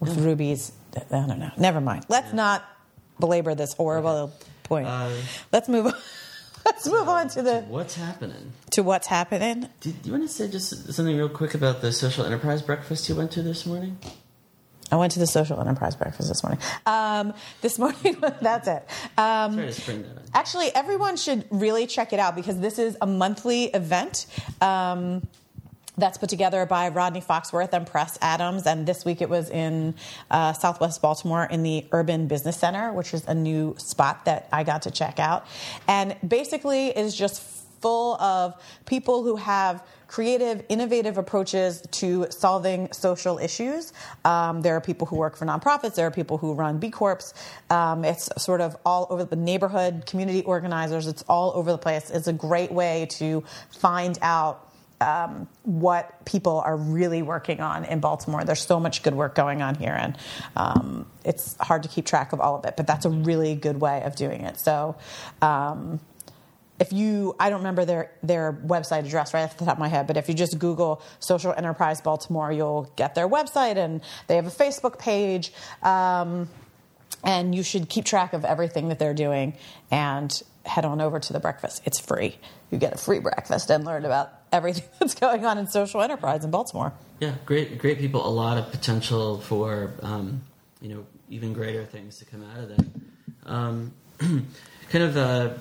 with 0.00 0.16
rubies. 0.18 0.72
I 0.96 1.00
don't 1.26 1.38
know. 1.38 1.50
Never 1.56 1.80
mind. 1.80 2.06
Let's 2.08 2.32
not 2.32 2.64
belabor 3.20 3.54
this 3.54 3.74
horrible 3.74 4.32
point. 4.64 4.86
Uh, 4.88 5.10
Let's 5.52 5.68
move 5.68 5.86
on. 5.86 5.94
Let's 6.64 6.86
move 6.88 7.08
on 7.08 7.28
to 7.30 7.42
the 7.42 7.60
What's 7.60 7.94
happening? 7.94 8.52
to 8.72 8.82
what's 8.82 9.06
happening. 9.06 9.68
Do 9.80 9.94
you 10.02 10.10
want 10.12 10.24
to 10.24 10.28
say 10.28 10.48
just 10.48 10.92
something 10.92 11.16
real 11.16 11.28
quick 11.28 11.54
about 11.54 11.80
the 11.80 11.92
social 11.92 12.24
enterprise 12.24 12.60
breakfast 12.62 13.08
you 13.08 13.14
went 13.14 13.30
to 13.32 13.42
this 13.42 13.64
morning? 13.66 13.98
I 14.90 14.96
went 14.96 15.12
to 15.12 15.18
the 15.18 15.26
social 15.26 15.60
enterprise 15.60 15.96
breakfast 15.96 16.28
this 16.28 16.42
morning. 16.42 16.60
Um, 16.84 17.34
this 17.60 17.78
morning, 17.78 18.16
that's 18.40 18.68
it. 18.68 18.86
Um, 19.18 19.54
Try 19.54 19.66
to 19.66 19.72
spring 19.72 20.02
that. 20.02 20.22
Actually, 20.32 20.74
everyone 20.74 21.16
should 21.16 21.44
really 21.50 21.86
check 21.86 22.12
it 22.12 22.20
out 22.20 22.36
because 22.36 22.60
this 22.60 22.78
is 22.78 22.96
a 23.00 23.06
monthly 23.06 23.64
event. 23.64 24.26
Um, 24.60 25.26
that's 25.98 26.18
put 26.18 26.28
together 26.28 26.66
by 26.66 26.88
Rodney 26.88 27.22
Foxworth 27.22 27.72
and 27.72 27.86
Press 27.86 28.18
Adams, 28.20 28.66
and 28.66 28.86
this 28.86 29.04
week 29.04 29.22
it 29.22 29.30
was 29.30 29.48
in 29.48 29.94
uh, 30.30 30.52
Southwest 30.52 31.00
Baltimore 31.00 31.44
in 31.44 31.62
the 31.62 31.86
Urban 31.90 32.26
Business 32.26 32.58
Center, 32.58 32.92
which 32.92 33.14
is 33.14 33.24
a 33.26 33.34
new 33.34 33.74
spot 33.78 34.26
that 34.26 34.46
I 34.52 34.62
got 34.62 34.82
to 34.82 34.90
check 34.90 35.18
out. 35.18 35.46
And 35.88 36.14
basically, 36.26 36.88
is 36.88 37.16
just 37.16 37.42
full 37.80 38.16
of 38.20 38.54
people 38.84 39.22
who 39.22 39.36
have 39.36 39.84
creative, 40.08 40.64
innovative 40.68 41.18
approaches 41.18 41.82
to 41.90 42.26
solving 42.30 42.92
social 42.92 43.38
issues. 43.38 43.92
Um, 44.24 44.62
there 44.62 44.76
are 44.76 44.80
people 44.80 45.06
who 45.06 45.16
work 45.16 45.36
for 45.36 45.46
nonprofits. 45.46 45.94
There 45.94 46.06
are 46.06 46.10
people 46.10 46.38
who 46.38 46.54
run 46.54 46.78
B 46.78 46.90
Corps. 46.90 47.34
Um, 47.70 48.04
it's 48.04 48.30
sort 48.38 48.60
of 48.60 48.76
all 48.84 49.06
over 49.10 49.24
the 49.24 49.36
neighborhood, 49.36 50.06
community 50.06 50.42
organizers. 50.42 51.06
It's 51.06 51.24
all 51.28 51.52
over 51.54 51.72
the 51.72 51.78
place. 51.78 52.10
It's 52.10 52.28
a 52.28 52.32
great 52.32 52.70
way 52.70 53.06
to 53.10 53.42
find 53.70 54.18
out 54.22 54.66
um, 55.00 55.48
what 55.64 56.24
people 56.24 56.60
are 56.60 56.76
really 56.76 57.22
working 57.22 57.60
on 57.60 57.84
in 57.84 58.00
Baltimore. 58.00 58.44
There's 58.44 58.64
so 58.64 58.80
much 58.80 59.02
good 59.02 59.14
work 59.14 59.34
going 59.34 59.62
on 59.62 59.74
here, 59.74 59.92
and 59.92 60.16
um, 60.56 61.06
it's 61.24 61.56
hard 61.60 61.82
to 61.82 61.88
keep 61.88 62.06
track 62.06 62.32
of 62.32 62.40
all 62.40 62.56
of 62.56 62.64
it, 62.64 62.74
but 62.76 62.86
that's 62.86 63.04
a 63.04 63.10
really 63.10 63.54
good 63.54 63.80
way 63.80 64.02
of 64.02 64.16
doing 64.16 64.42
it. 64.42 64.58
So, 64.58 64.96
um, 65.42 66.00
if 66.78 66.92
you, 66.92 67.34
I 67.40 67.50
don't 67.50 67.60
remember 67.60 67.84
their, 67.84 68.10
their 68.22 68.52
website 68.52 69.06
address 69.06 69.32
right 69.32 69.42
off 69.42 69.56
the 69.56 69.64
top 69.64 69.74
of 69.74 69.78
my 69.78 69.88
head, 69.88 70.06
but 70.06 70.16
if 70.16 70.28
you 70.28 70.34
just 70.34 70.58
Google 70.58 71.02
Social 71.20 71.52
Enterprise 71.52 72.00
Baltimore, 72.00 72.52
you'll 72.52 72.90
get 72.96 73.14
their 73.14 73.28
website, 73.28 73.76
and 73.76 74.00
they 74.26 74.36
have 74.36 74.46
a 74.46 74.50
Facebook 74.50 74.98
page. 74.98 75.52
Um, 75.82 76.48
and 77.24 77.54
you 77.54 77.62
should 77.62 77.88
keep 77.88 78.04
track 78.04 78.32
of 78.32 78.44
everything 78.44 78.88
that 78.88 78.98
they're 78.98 79.14
doing 79.14 79.54
and 79.90 80.42
head 80.64 80.84
on 80.84 81.00
over 81.00 81.18
to 81.18 81.32
the 81.32 81.40
breakfast. 81.40 81.82
It's 81.84 81.98
free. 81.98 82.36
You 82.70 82.78
get 82.78 82.94
a 82.94 82.98
free 82.98 83.20
breakfast 83.20 83.70
and 83.70 83.84
learn 83.84 84.04
about 84.04 84.32
everything 84.52 84.84
that's 84.98 85.14
going 85.14 85.44
on 85.44 85.58
in 85.58 85.66
social 85.66 86.02
enterprise 86.02 86.44
in 86.44 86.50
Baltimore. 86.50 86.92
Yeah, 87.20 87.34
great, 87.44 87.78
great 87.78 87.98
people. 87.98 88.26
A 88.26 88.30
lot 88.30 88.58
of 88.58 88.70
potential 88.70 89.40
for 89.40 89.92
um, 90.02 90.42
you 90.80 90.88
know 90.88 91.06
even 91.30 91.52
greater 91.52 91.84
things 91.84 92.18
to 92.18 92.24
come 92.24 92.44
out 92.44 92.58
of 92.58 92.68
that. 92.68 92.86
Um, 93.46 93.92
kind 94.18 95.04
of 95.04 95.16
uh, 95.16 95.54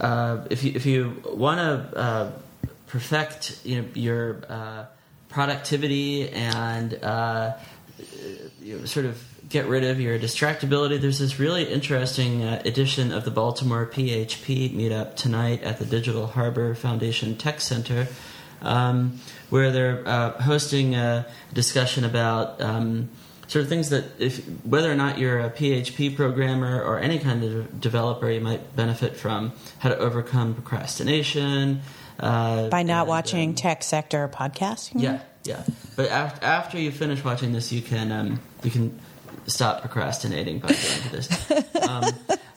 uh, 0.00 0.44
if 0.50 0.64
you 0.64 0.72
if 0.74 0.86
you 0.86 1.22
want 1.24 1.58
to 1.58 1.98
uh, 1.98 2.30
perfect 2.86 3.60
you 3.64 3.82
know 3.82 3.88
your 3.94 4.42
uh, 4.48 4.84
productivity 5.28 6.28
and 6.30 6.94
uh, 7.02 7.52
you 8.60 8.78
know, 8.78 8.84
sort 8.84 9.06
of 9.06 9.22
get 9.48 9.66
rid 9.66 9.84
of 9.84 10.00
your 10.00 10.18
distractibility. 10.18 11.00
There's 11.00 11.18
this 11.18 11.38
really 11.38 11.64
interesting 11.64 12.42
uh, 12.42 12.62
edition 12.64 13.12
of 13.12 13.24
the 13.24 13.30
Baltimore 13.30 13.86
PHP 13.86 14.70
meetup 14.70 15.16
tonight 15.16 15.62
at 15.62 15.78
the 15.78 15.84
Digital 15.84 16.26
Harbor 16.26 16.74
Foundation 16.74 17.36
Tech 17.36 17.60
Center, 17.60 18.08
um, 18.62 19.20
where 19.50 19.70
they're 19.70 20.02
hosting 20.40 20.94
a 20.94 21.26
discussion 21.52 22.04
about 22.04 22.60
um, 22.60 23.10
sort 23.46 23.62
of 23.62 23.68
things 23.68 23.90
that, 23.90 24.04
if 24.18 24.44
whether 24.64 24.90
or 24.90 24.94
not 24.94 25.18
you're 25.18 25.40
a 25.40 25.50
PHP 25.50 26.16
programmer 26.16 26.82
or 26.82 26.98
any 26.98 27.18
kind 27.18 27.44
of 27.44 27.80
developer, 27.80 28.30
you 28.30 28.40
might 28.40 28.74
benefit 28.76 29.16
from 29.16 29.52
how 29.78 29.88
to 29.90 29.98
overcome 29.98 30.54
procrastination. 30.54 31.80
Uh, 32.18 32.68
By 32.68 32.82
not 32.82 33.00
and, 33.00 33.08
watching 33.08 33.48
um, 33.50 33.54
Tech 33.54 33.82
Sector 33.82 34.28
podcasts? 34.28 34.94
you 34.94 35.00
mean? 35.00 35.04
yeah, 35.04 35.20
yeah. 35.44 35.62
But 35.96 36.10
after, 36.10 36.44
after 36.44 36.78
you 36.78 36.90
finish 36.90 37.24
watching 37.24 37.52
this, 37.52 37.72
you 37.72 37.82
can 37.82 38.12
um, 38.12 38.40
you 38.62 38.70
can 38.70 38.98
stop 39.46 39.80
procrastinating 39.80 40.58
by 40.60 40.68
going 40.68 40.78
to 40.78 41.08
this. 41.10 41.50
Um, 41.84 42.04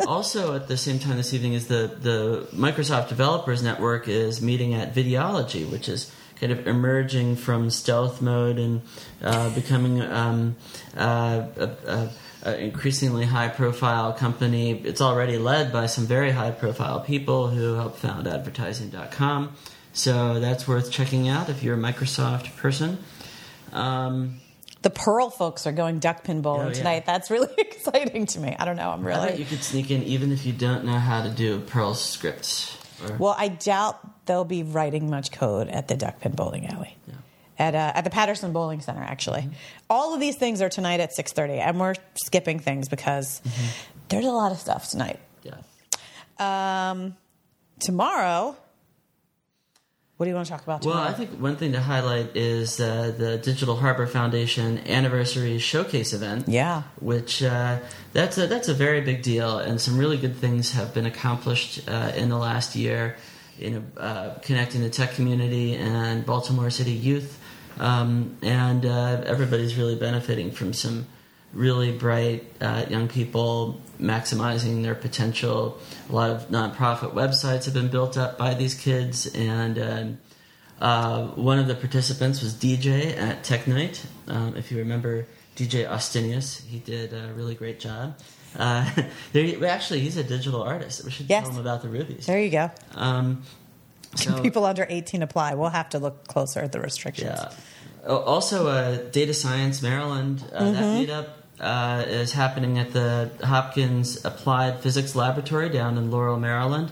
also, 0.08 0.56
at 0.56 0.70
the 0.70 0.78
same 0.78 1.00
time 1.00 1.18
this 1.18 1.34
evening, 1.34 1.54
is 1.54 1.68
the 1.68 1.98
the 2.00 2.48
Microsoft 2.54 3.10
Developers 3.10 3.62
Network 3.62 4.08
is 4.08 4.42
meeting 4.42 4.74
at 4.74 4.96
Videology, 4.96 5.70
which 5.70 5.90
is 5.90 6.10
kind 6.40 6.52
of 6.52 6.68
emerging 6.68 7.36
from 7.36 7.70
stealth 7.70 8.22
mode 8.22 8.58
and 8.60 8.82
uh, 9.24 9.50
becoming 9.56 10.02
um, 10.02 10.56
uh, 10.96 11.48
a, 11.58 11.70
a, 11.88 12.10
a 12.44 12.58
increasingly 12.58 13.26
high 13.26 13.48
profile 13.50 14.14
company. 14.14 14.72
It's 14.72 15.02
already 15.02 15.38
led 15.38 15.72
by 15.74 15.88
some 15.88 16.06
very 16.06 16.32
high 16.32 16.52
profile 16.52 17.00
people 17.00 17.48
who 17.48 17.74
helped 17.76 18.00
found 18.00 18.28
advertising.com. 18.28 19.54
So 19.94 20.40
that's 20.40 20.68
worth 20.68 20.92
checking 20.92 21.28
out 21.28 21.50
if 21.50 21.64
you're 21.64 21.76
a 21.76 21.80
Microsoft 21.80 22.56
person. 22.58 23.00
Um, 23.74 24.40
The 24.84 24.92
Perl 24.92 25.32
folks 25.32 25.66
are 25.66 25.72
going 25.72 26.00
duckpin 26.00 26.42
bowling 26.42 26.68
Oh, 26.68 26.70
yeah. 26.70 26.74
tonight. 26.76 27.06
That's 27.08 27.32
really 27.32 27.50
exciting 27.58 28.28
to 28.28 28.40
me. 28.40 28.56
I 28.60 28.66
don't 28.66 28.76
know. 28.76 28.92
I'm 28.92 29.06
really 29.06 29.36
you 29.38 29.46
could 29.46 29.64
sneak 29.64 29.90
in 29.90 30.04
even 30.04 30.32
if 30.32 30.46
you 30.46 30.54
don't 30.54 30.86
know 30.86 31.00
how 31.00 31.24
to 31.24 31.30
do 31.30 31.60
Perl 31.62 31.96
scripts. 31.96 32.78
Or, 33.04 33.18
well. 33.18 33.36
I 33.38 33.48
doubt 33.48 34.00
they'll 34.28 34.46
be 34.46 34.64
writing 34.64 35.10
much 35.10 35.32
code 35.32 35.68
at 35.70 35.88
the 35.88 35.96
duckpin 35.96 36.34
bowling 36.34 36.68
alley. 36.68 36.96
Yeah. 37.08 37.14
At, 37.60 37.74
uh, 37.74 37.92
at 37.96 38.04
the 38.04 38.12
Patterson 38.12 38.54
Bowling 38.54 38.82
Center, 38.82 39.02
actually. 39.02 39.42
Mm-hmm. 39.42 39.52
All 39.90 40.14
of 40.14 40.20
these 40.20 40.36
things 40.38 40.62
are 40.62 40.70
tonight 40.70 41.00
at 41.00 41.10
6.30, 41.18 41.58
and 41.60 41.80
we're 41.80 41.96
skipping 42.24 42.60
things 42.60 42.88
because 42.88 43.42
Mm-hmm. 43.44 43.66
there's 44.10 44.26
a 44.26 44.32
lot 44.32 44.52
of 44.52 44.60
stuff 44.60 44.90
tonight. 44.92 45.20
yeah. 45.42 45.56
Um, 46.40 47.16
tomorrow, 47.80 48.56
what 50.18 50.26
do 50.26 50.30
you 50.30 50.36
want 50.36 50.48
to 50.48 50.52
talk 50.52 50.64
about 50.64 50.84
Well. 50.86 50.98
I 50.98 51.14
think 51.14 51.32
one 51.40 51.56
thing 51.58 51.74
to 51.74 51.82
highlight 51.82 52.36
is 52.36 52.80
uh, 52.80 53.14
the 53.18 53.38
Digital 53.38 53.76
Harbor 53.76 54.08
Foundation 54.08 54.80
anniversary 54.88 55.58
showcase 55.60 56.14
event. 56.14 56.48
Yeah. 56.48 56.84
which 57.00 57.42
uh, 57.44 57.80
that's 58.14 58.38
a 58.38 58.48
that's 58.48 58.68
a 58.68 58.74
very 58.74 59.02
big 59.02 59.22
deal, 59.22 59.60
and 59.60 59.80
some 59.82 59.98
really 59.98 60.18
good 60.18 60.36
things 60.38 60.72
have 60.74 60.94
been 60.94 61.06
accomplished 61.06 61.88
uh, 61.88 62.12
in 62.16 62.30
the 62.30 62.38
last 62.38 62.76
year. 62.76 63.16
You 63.58 63.70
know, 63.72 63.84
uh, 63.98 64.36
connecting 64.42 64.82
the 64.82 64.90
tech 64.90 65.14
community 65.14 65.76
and 65.76 66.26
Baltimore 66.26 66.70
City 66.70 66.92
youth, 66.92 67.40
um, 67.80 68.38
and 68.42 68.86
uh, 68.86 69.24
everybody's 69.26 69.76
really 69.78 69.96
benefiting 69.96 70.52
from 70.52 70.74
some 70.74 71.08
really 71.54 71.92
bright 71.92 72.46
uh, 72.62 72.86
young 72.90 73.08
people 73.08 73.82
maximizing 74.00 74.84
their 74.84 74.96
potential. 74.96 75.80
A 76.10 76.14
lot 76.14 76.30
of 76.30 76.50
nonprofit 76.50 77.14
websites 77.14 77.66
have 77.66 77.74
been 77.74 77.90
built 77.90 78.18
up 78.18 78.38
by 78.38 78.54
these 78.54 78.76
kids, 78.76 79.28
and 79.34 79.80
um, 79.80 80.18
uh, 80.80 81.28
one 81.30 81.58
of 81.58 81.68
the 81.68 81.76
participants 81.76 82.42
was 82.42 82.54
DJ 82.54 83.18
at 83.18 83.44
Tech 83.44 83.68
Night. 83.68 84.06
Um, 84.28 84.56
if 84.56 84.72
you 84.72 84.78
remember 84.78 85.26
DJ 85.56 85.90
Austinius, 85.90 86.64
he 86.66 86.80
did 86.80 87.14
a 87.14 87.34
really 87.34 87.56
great 87.56 87.80
job. 87.80 88.16
Uh, 88.58 88.90
actually, 89.68 90.00
he's 90.00 90.18
a 90.18 90.24
digital 90.24 90.64
artist. 90.64 91.04
We 91.06 91.12
should 91.12 91.30
Yes. 91.30 91.44
tell 91.48 91.54
him 91.56 91.62
about 91.62 91.82
the 91.84 91.90
rubies. 91.90 92.26
there 92.26 92.40
you 92.42 92.50
go. 92.50 92.72
Um, 92.96 93.44
so, 94.16 94.42
People 94.42 94.66
under 94.66 94.86
18 94.90 95.22
apply. 95.22 95.54
We'll 95.54 95.70
have 95.70 95.90
to 95.90 96.00
look 96.00 96.28
closer 96.28 96.60
at 96.62 96.72
the 96.72 96.80
restrictions. 96.80 97.32
yeah. 97.40 97.52
Oh, 98.06 98.18
Also, 98.18 98.68
uh, 98.68 98.98
Data 99.12 99.34
Science 99.34 99.82
Maryland, 99.82 100.44
uh, 100.54 100.72
that 100.72 100.84
meetup 100.84 101.28
uh, 101.60 102.06
is 102.08 102.32
happening 102.32 102.80
at 102.80 102.94
the 102.94 103.30
Hopkins 103.44 104.24
Applied 104.26 104.80
Physics 104.80 105.14
Laboratory 105.16 105.70
down 105.70 105.98
in 105.98 106.10
Laurel, 106.10 106.40
Maryland. 106.40 106.92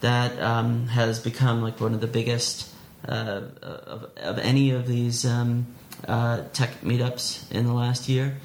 That 0.00 0.38
um, 0.42 0.88
has 0.88 1.18
become 1.20 1.62
like 1.62 1.80
one 1.80 1.94
of 1.94 2.00
the 2.02 2.06
biggest 2.06 2.68
uh, 3.08 3.42
of, 3.62 4.10
of 4.16 4.38
any 4.38 4.72
of 4.72 4.86
these 4.86 5.24
um, 5.24 5.66
uh, 6.06 6.42
tech 6.52 6.82
meetups 6.82 7.50
in 7.52 7.66
the 7.66 7.72
last 7.72 8.08
year. 8.08 8.36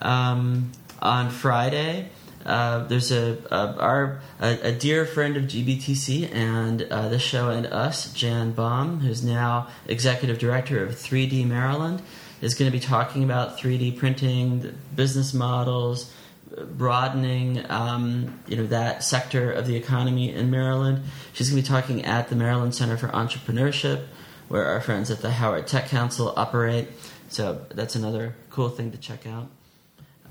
Um, 0.00 0.72
on 1.02 1.30
Friday, 1.30 2.08
uh, 2.44 2.84
there's 2.86 3.12
a, 3.12 3.38
a 3.50 3.76
our 3.78 4.20
a, 4.40 4.68
a 4.68 4.72
dear 4.72 5.06
friend 5.06 5.36
of 5.36 5.44
GBTC 5.44 6.32
and 6.32 6.82
uh, 6.82 7.08
this 7.08 7.22
show 7.22 7.50
and 7.50 7.66
us, 7.66 8.12
Jan 8.12 8.52
Baum, 8.52 9.00
who's 9.00 9.22
now 9.22 9.68
executive 9.86 10.38
director 10.38 10.82
of 10.82 10.90
3D 10.92 11.46
Maryland, 11.46 12.02
is 12.40 12.54
going 12.54 12.70
to 12.70 12.76
be 12.76 12.84
talking 12.84 13.22
about 13.22 13.58
3D 13.58 13.96
printing, 13.96 14.60
the 14.60 14.68
business 14.94 15.32
models, 15.32 16.12
broadening 16.56 17.64
um, 17.70 18.40
you 18.46 18.56
know 18.56 18.66
that 18.66 19.04
sector 19.04 19.52
of 19.52 19.66
the 19.66 19.76
economy 19.76 20.32
in 20.32 20.50
Maryland. 20.50 21.04
She's 21.32 21.50
going 21.50 21.62
to 21.62 21.68
be 21.68 21.74
talking 21.74 22.04
at 22.04 22.28
the 22.28 22.36
Maryland 22.36 22.74
Center 22.74 22.96
for 22.96 23.08
Entrepreneurship, 23.08 24.06
where 24.48 24.66
our 24.66 24.80
friends 24.80 25.10
at 25.10 25.20
the 25.20 25.30
Howard 25.30 25.66
Tech 25.66 25.88
Council 25.88 26.32
operate. 26.36 26.88
So 27.28 27.64
that's 27.70 27.94
another 27.94 28.34
cool 28.50 28.68
thing 28.68 28.90
to 28.90 28.98
check 28.98 29.26
out. 29.26 29.48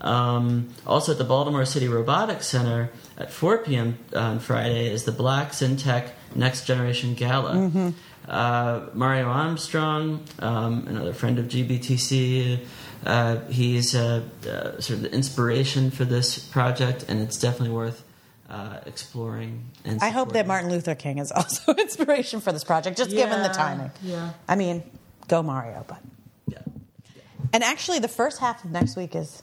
Um, 0.02 0.70
also 0.86 1.12
at 1.12 1.18
the 1.20 1.24
Baltimore 1.24 1.64
City 1.66 1.88
Robotics 1.88 2.48
Center 2.48 2.90
at 3.18 3.32
4 3.32 3.60
p.m. 3.60 4.00
on 4.16 4.40
Friday 4.40 4.92
is 4.92 5.04
the 5.04 5.12
Black 5.12 5.52
SynTech 5.52 6.10
Next 6.36 6.66
Generation 6.66 7.14
Gala. 7.14 7.94
Uh, 8.28 8.88
Mario 8.94 9.26
Armstrong, 9.28 10.24
um, 10.40 10.88
another 10.88 11.14
friend 11.14 11.40
of 11.40 11.46
GBTC, 11.46 12.60
uh, 13.06 13.40
he's 13.50 13.96
uh, 13.96 14.22
uh, 14.48 14.80
sort 14.80 14.90
of 14.98 15.02
the 15.02 15.12
inspiration 15.14 15.90
for 15.92 16.06
this 16.06 16.38
project, 16.38 17.06
and 17.08 17.20
it's 17.20 17.38
definitely 17.38 17.74
worth 17.74 18.04
uh, 18.50 18.78
exploring. 18.86 19.66
And 19.86 20.02
I 20.02 20.10
hope 20.10 20.34
that. 20.34 20.46
Martin 20.46 20.70
Luther 20.70 20.94
King 20.96 21.18
is 21.18 21.32
also 21.36 21.74
inspiration 21.74 22.42
for 22.42 22.52
this 22.52 22.64
project, 22.64 22.98
just 22.98 23.10
given 23.10 23.42
the 23.42 23.50
timing. 23.50 23.92
yeah. 24.04 24.34
I 24.48 24.56
mean, 24.56 24.84
go 25.28 25.42
Mario, 25.42 25.84
but. 25.88 26.00
Yeah, 26.48 26.60
And 27.54 27.64
actually, 27.64 28.00
the 28.00 28.08
first 28.08 28.40
half 28.40 28.64
of 28.64 28.72
next 28.72 28.96
week 28.96 29.16
is, 29.16 29.42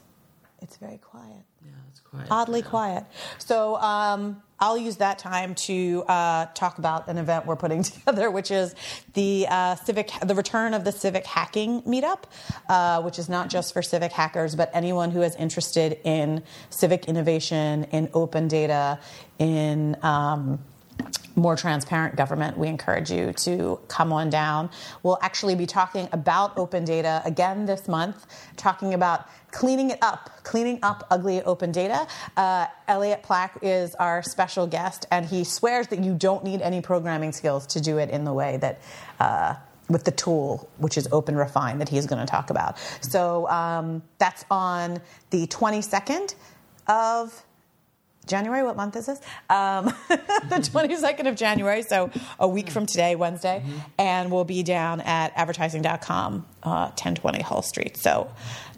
it's 0.68 0.76
very 0.76 0.98
quiet. 0.98 1.44
yeah, 1.64 1.70
it's 1.90 2.00
quiet. 2.00 2.26
oddly 2.31 2.61
now. 2.61 2.68
quiet. 2.68 3.04
So 3.38 3.76
um, 3.76 4.42
I'll 4.61 4.76
use 4.76 4.96
that 4.96 5.18
time 5.18 5.54
to 5.54 6.04
uh, 6.07 6.46
talk 6.52 6.76
about 6.76 7.09
an 7.09 7.16
event 7.16 7.46
we're 7.46 7.57
putting 7.57 7.83
together, 7.85 8.31
which 8.31 8.50
is 8.50 8.74
the 9.14 9.46
uh, 9.48 9.76
civic, 9.76 10.11
the 10.22 10.35
return 10.35 10.74
of 10.74 10.85
the 10.85 10.92
civic 10.92 11.24
hacking 11.24 11.81
meetup, 11.83 12.24
uh, 12.68 13.00
which 13.00 13.18
is 13.18 13.31
not 13.31 13.48
just 13.48 13.72
for 13.72 13.81
civic 13.81 14.12
hackers, 14.12 14.54
but 14.54 14.70
anyone 14.74 15.11
who 15.11 15.22
is 15.22 15.35
interested 15.37 15.98
in 16.04 16.42
civic 16.68 17.09
innovation, 17.09 17.85
in 17.85 18.11
open 18.12 18.46
data, 18.46 18.98
in 19.38 19.96
um, 20.02 20.59
more 21.38 21.56
transparent 21.56 22.16
government, 22.16 22.58
we 22.58 22.68
encourage 22.68 23.11
you 23.11 23.32
to 23.32 23.80
come 23.88 24.12
on 24.12 24.28
down. 24.28 24.68
We'll 25.02 25.18
actually 25.22 25.54
be 25.54 25.66
talking 25.66 26.08
about 26.12 26.58
open 26.58 26.84
data 26.84 27.22
again 27.24 27.64
this 27.64 27.88
month, 27.88 28.26
talking 28.56 28.92
about 28.92 29.28
cleaning 29.50 29.90
it 29.90 29.98
up, 30.02 30.42
cleaning 30.42 30.78
up 30.82 31.06
ugly 31.11 31.42
open 31.42 31.72
data. 31.72 32.06
Uh, 32.37 32.66
Elliot 32.87 33.22
Plack 33.22 33.58
is 33.62 33.94
our 33.94 34.22
special 34.22 34.66
guest, 34.66 35.06
and 35.11 35.24
he 35.24 35.44
swears 35.44 35.87
that 35.88 36.00
you 36.00 36.14
don't 36.14 36.44
need 36.44 36.61
any 36.61 36.80
programming 36.82 37.32
skills 37.32 37.66
to 37.68 37.80
do 37.80 37.98
it 37.98 38.11
in 38.11 38.24
the 38.24 38.32
way 38.32 38.58
that. 38.58 38.80
Uh, 39.18 39.54
with 39.90 40.04
the 40.04 40.11
tool, 40.11 40.68
which 40.76 40.98
is 40.98 41.08
Open 41.12 41.34
Refine, 41.34 41.78
that 41.78 41.88
he's 41.88 42.04
going 42.04 42.20
to 42.20 42.30
talk 42.30 42.50
about. 42.50 42.76
So 43.00 43.48
um, 43.48 44.02
that's 44.18 44.44
on 44.50 45.00
the 45.30 45.46
22nd 45.46 46.34
of 46.88 47.42
January. 48.28 48.62
What 48.62 48.76
month 48.76 48.96
is 48.96 49.06
this? 49.06 49.20
Um, 49.50 49.86
the 50.08 50.60
22nd 50.60 51.28
of 51.28 51.34
January, 51.36 51.82
so 51.82 52.10
a 52.38 52.46
week 52.46 52.70
from 52.70 52.86
today, 52.86 53.16
Wednesday. 53.16 53.64
And 53.98 54.30
we'll 54.30 54.44
be 54.44 54.62
down 54.62 55.00
at 55.00 55.32
advertising.com, 55.36 56.46
uh, 56.62 56.68
1020 56.68 57.42
Hull 57.42 57.62
Street. 57.62 57.96
So 57.96 58.30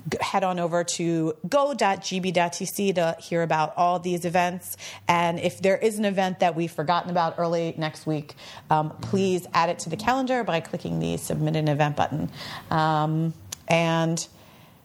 g- 0.08 0.18
head 0.20 0.44
on 0.44 0.58
over 0.58 0.84
to 0.84 1.34
go.gb.tc 1.48 2.94
to 2.94 3.16
hear 3.20 3.42
about 3.42 3.74
all 3.76 3.98
these 3.98 4.24
events. 4.24 4.76
And 5.08 5.38
if 5.38 5.60
there 5.60 5.76
is 5.76 5.98
an 5.98 6.04
event 6.04 6.40
that 6.40 6.56
we've 6.56 6.72
forgotten 6.72 7.10
about 7.10 7.34
early 7.38 7.74
next 7.76 8.06
week, 8.06 8.34
um, 8.70 8.90
please 9.00 9.46
add 9.52 9.68
it 9.68 9.78
to 9.80 9.90
the 9.90 9.96
calendar 9.96 10.44
by 10.44 10.60
clicking 10.60 10.98
the 11.00 11.16
submit 11.16 11.56
an 11.56 11.68
event 11.68 11.96
button. 11.96 12.30
Um, 12.70 13.34
and 13.68 14.26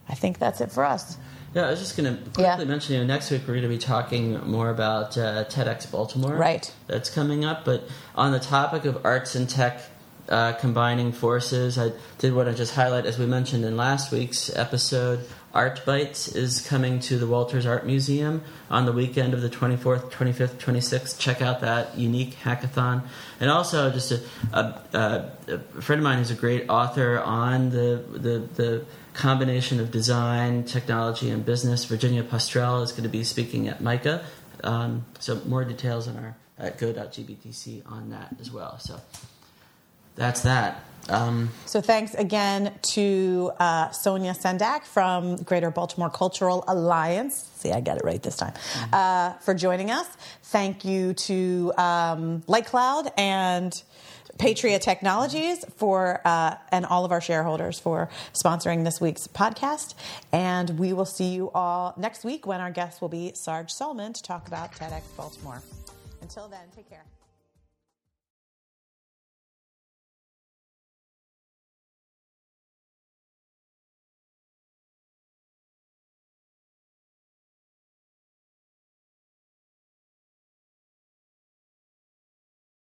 I 0.08 0.13
think 0.15 0.39
that's 0.39 0.62
it 0.62 0.71
for 0.71 0.86
us. 0.86 1.17
Yeah, 1.56 1.68
I 1.68 1.72
was 1.72 1.80
just 1.80 1.96
going 1.96 2.13
to 2.18 2.22
quickly 2.22 2.44
Yeah. 2.44 2.63
mention, 2.65 2.96
you 2.96 3.00
know, 3.02 3.08
next 3.08 3.32
week 3.32 3.44
we're 3.48 3.54
going 3.54 3.63
to 3.63 3.70
be 3.70 3.78
talking 3.78 4.39
more 4.46 4.70
about 4.70 5.18
uh, 5.18 5.46
TEDx 5.46 5.89
Baltimore. 5.89 6.36
Right. 6.36 6.72
That's 6.88 7.10
coming 7.10 7.46
up. 7.46 7.63
But 7.63 7.88
on 8.13 8.34
the 8.34 8.39
topic 8.41 8.84
of 8.84 9.06
arts 9.06 9.36
and 9.36 9.50
tech 9.50 9.82
uh, 10.28 10.52
combining 10.54 11.13
forces, 11.13 11.78
I 11.78 11.94
did 12.18 12.34
want 12.34 12.50
to 12.50 12.54
just 12.56 12.76
highlight, 12.76 13.06
as 13.06 13.18
we 13.18 13.26
mentioned 13.26 13.63
in 13.63 13.78
last 13.78 14.12
week's 14.12 14.54
episode, 14.56 15.26
Art 15.56 15.86
Bites 15.86 16.28
is 16.28 16.60
coming 16.68 17.00
to 17.00 17.18
the 17.18 17.26
Walters 17.26 17.65
Art 17.65 17.86
Museum 17.86 18.44
on 18.70 18.86
the 18.86 18.91
weekend 18.91 19.34
of 19.34 19.41
the 19.41 19.50
24th, 19.50 20.12
25th, 20.12 20.56
26th. 20.58 21.18
Check 21.18 21.41
out 21.41 21.62
that 21.62 21.98
unique 21.98 22.36
hackathon. 22.44 23.04
And 23.39 23.50
also, 23.50 23.89
just 23.89 24.12
a, 24.12 24.22
a, 24.54 25.32
a, 25.48 25.60
friend 25.82 26.00
of 26.00 26.04
mine 26.04 26.18
who's 26.18 26.30
a 26.30 26.36
great 26.36 26.70
author 26.70 27.20
on 27.20 27.70
the, 27.70 28.04
the, 28.12 28.39
the 28.56 28.86
combination 29.13 29.80
of 29.80 29.91
design, 29.91 30.65
technology, 30.65 31.30
and 31.30 31.46
business. 31.46 31.86
Virginia 31.86 32.24
Postrel 32.24 32.84
is 32.84 32.91
going 32.91 33.04
to 33.04 33.10
be 33.10 33.24
speaking 33.24 33.70
at 33.70 33.80
MICA. 33.80 34.26
Um, 34.63 35.06
so 35.20 35.41
more 35.46 35.63
details 35.63 36.08
on 36.10 36.18
our 36.18 36.36
at 36.58 36.78
go.gbtc 36.78 37.89
on 37.91 38.10
that 38.10 38.36
as 38.39 38.52
well. 38.52 38.80
So 38.80 39.00
that's 40.15 40.41
that. 40.41 40.84
Um, 41.10 41.50
So 41.65 41.82
thanks 41.82 42.13
again 42.15 42.74
to 42.94 43.52
uh, 43.60 43.91
Sonia 43.91 44.34
Sendak 44.34 44.86
from 44.86 45.36
Greater 45.38 45.72
Baltimore 45.72 46.10
Cultural 46.10 46.63
Alliance. 46.68 47.50
See, 47.58 47.72
I 47.72 47.82
got 47.82 47.98
it 47.98 48.04
right 48.04 48.22
this 48.22 48.38
time. 48.38 48.54
Uh, 48.91 49.34
for 49.34 49.54
joining 49.54 49.91
us. 49.91 50.08
Thank 50.44 50.86
you 50.86 51.13
to 51.13 51.74
um, 51.78 52.44
Light 52.48 52.65
Cloud 52.65 53.12
and 53.18 53.74
Patriot 54.38 54.82
Technologies 54.82 55.63
for 55.78 56.22
uh, 56.26 56.56
and 56.72 56.86
all 56.86 57.06
of 57.06 57.12
our 57.12 57.22
shareholders 57.22 57.80
for 57.80 58.10
sponsoring 58.34 58.84
this 58.84 59.00
week's 59.00 59.28
podcast. 59.28 59.94
And 60.32 60.78
we 60.78 60.91
will 60.94 61.06
see 61.06 61.34
you 61.34 61.52
all 61.52 61.94
next 61.98 62.24
week 62.26 62.46
when 62.46 62.60
our 62.62 62.72
guest 62.72 63.02
will 63.02 63.10
be 63.10 63.32
Sarge 63.34 63.72
Salman 63.72 64.13
to 64.13 64.22
talk 64.24 64.48
about 64.48 64.74
TEDx 64.74 65.04
Baltimore. 65.15 65.62
Until 66.22 66.48
then, 66.48 66.68
take 66.76 66.89
care. 66.89 67.06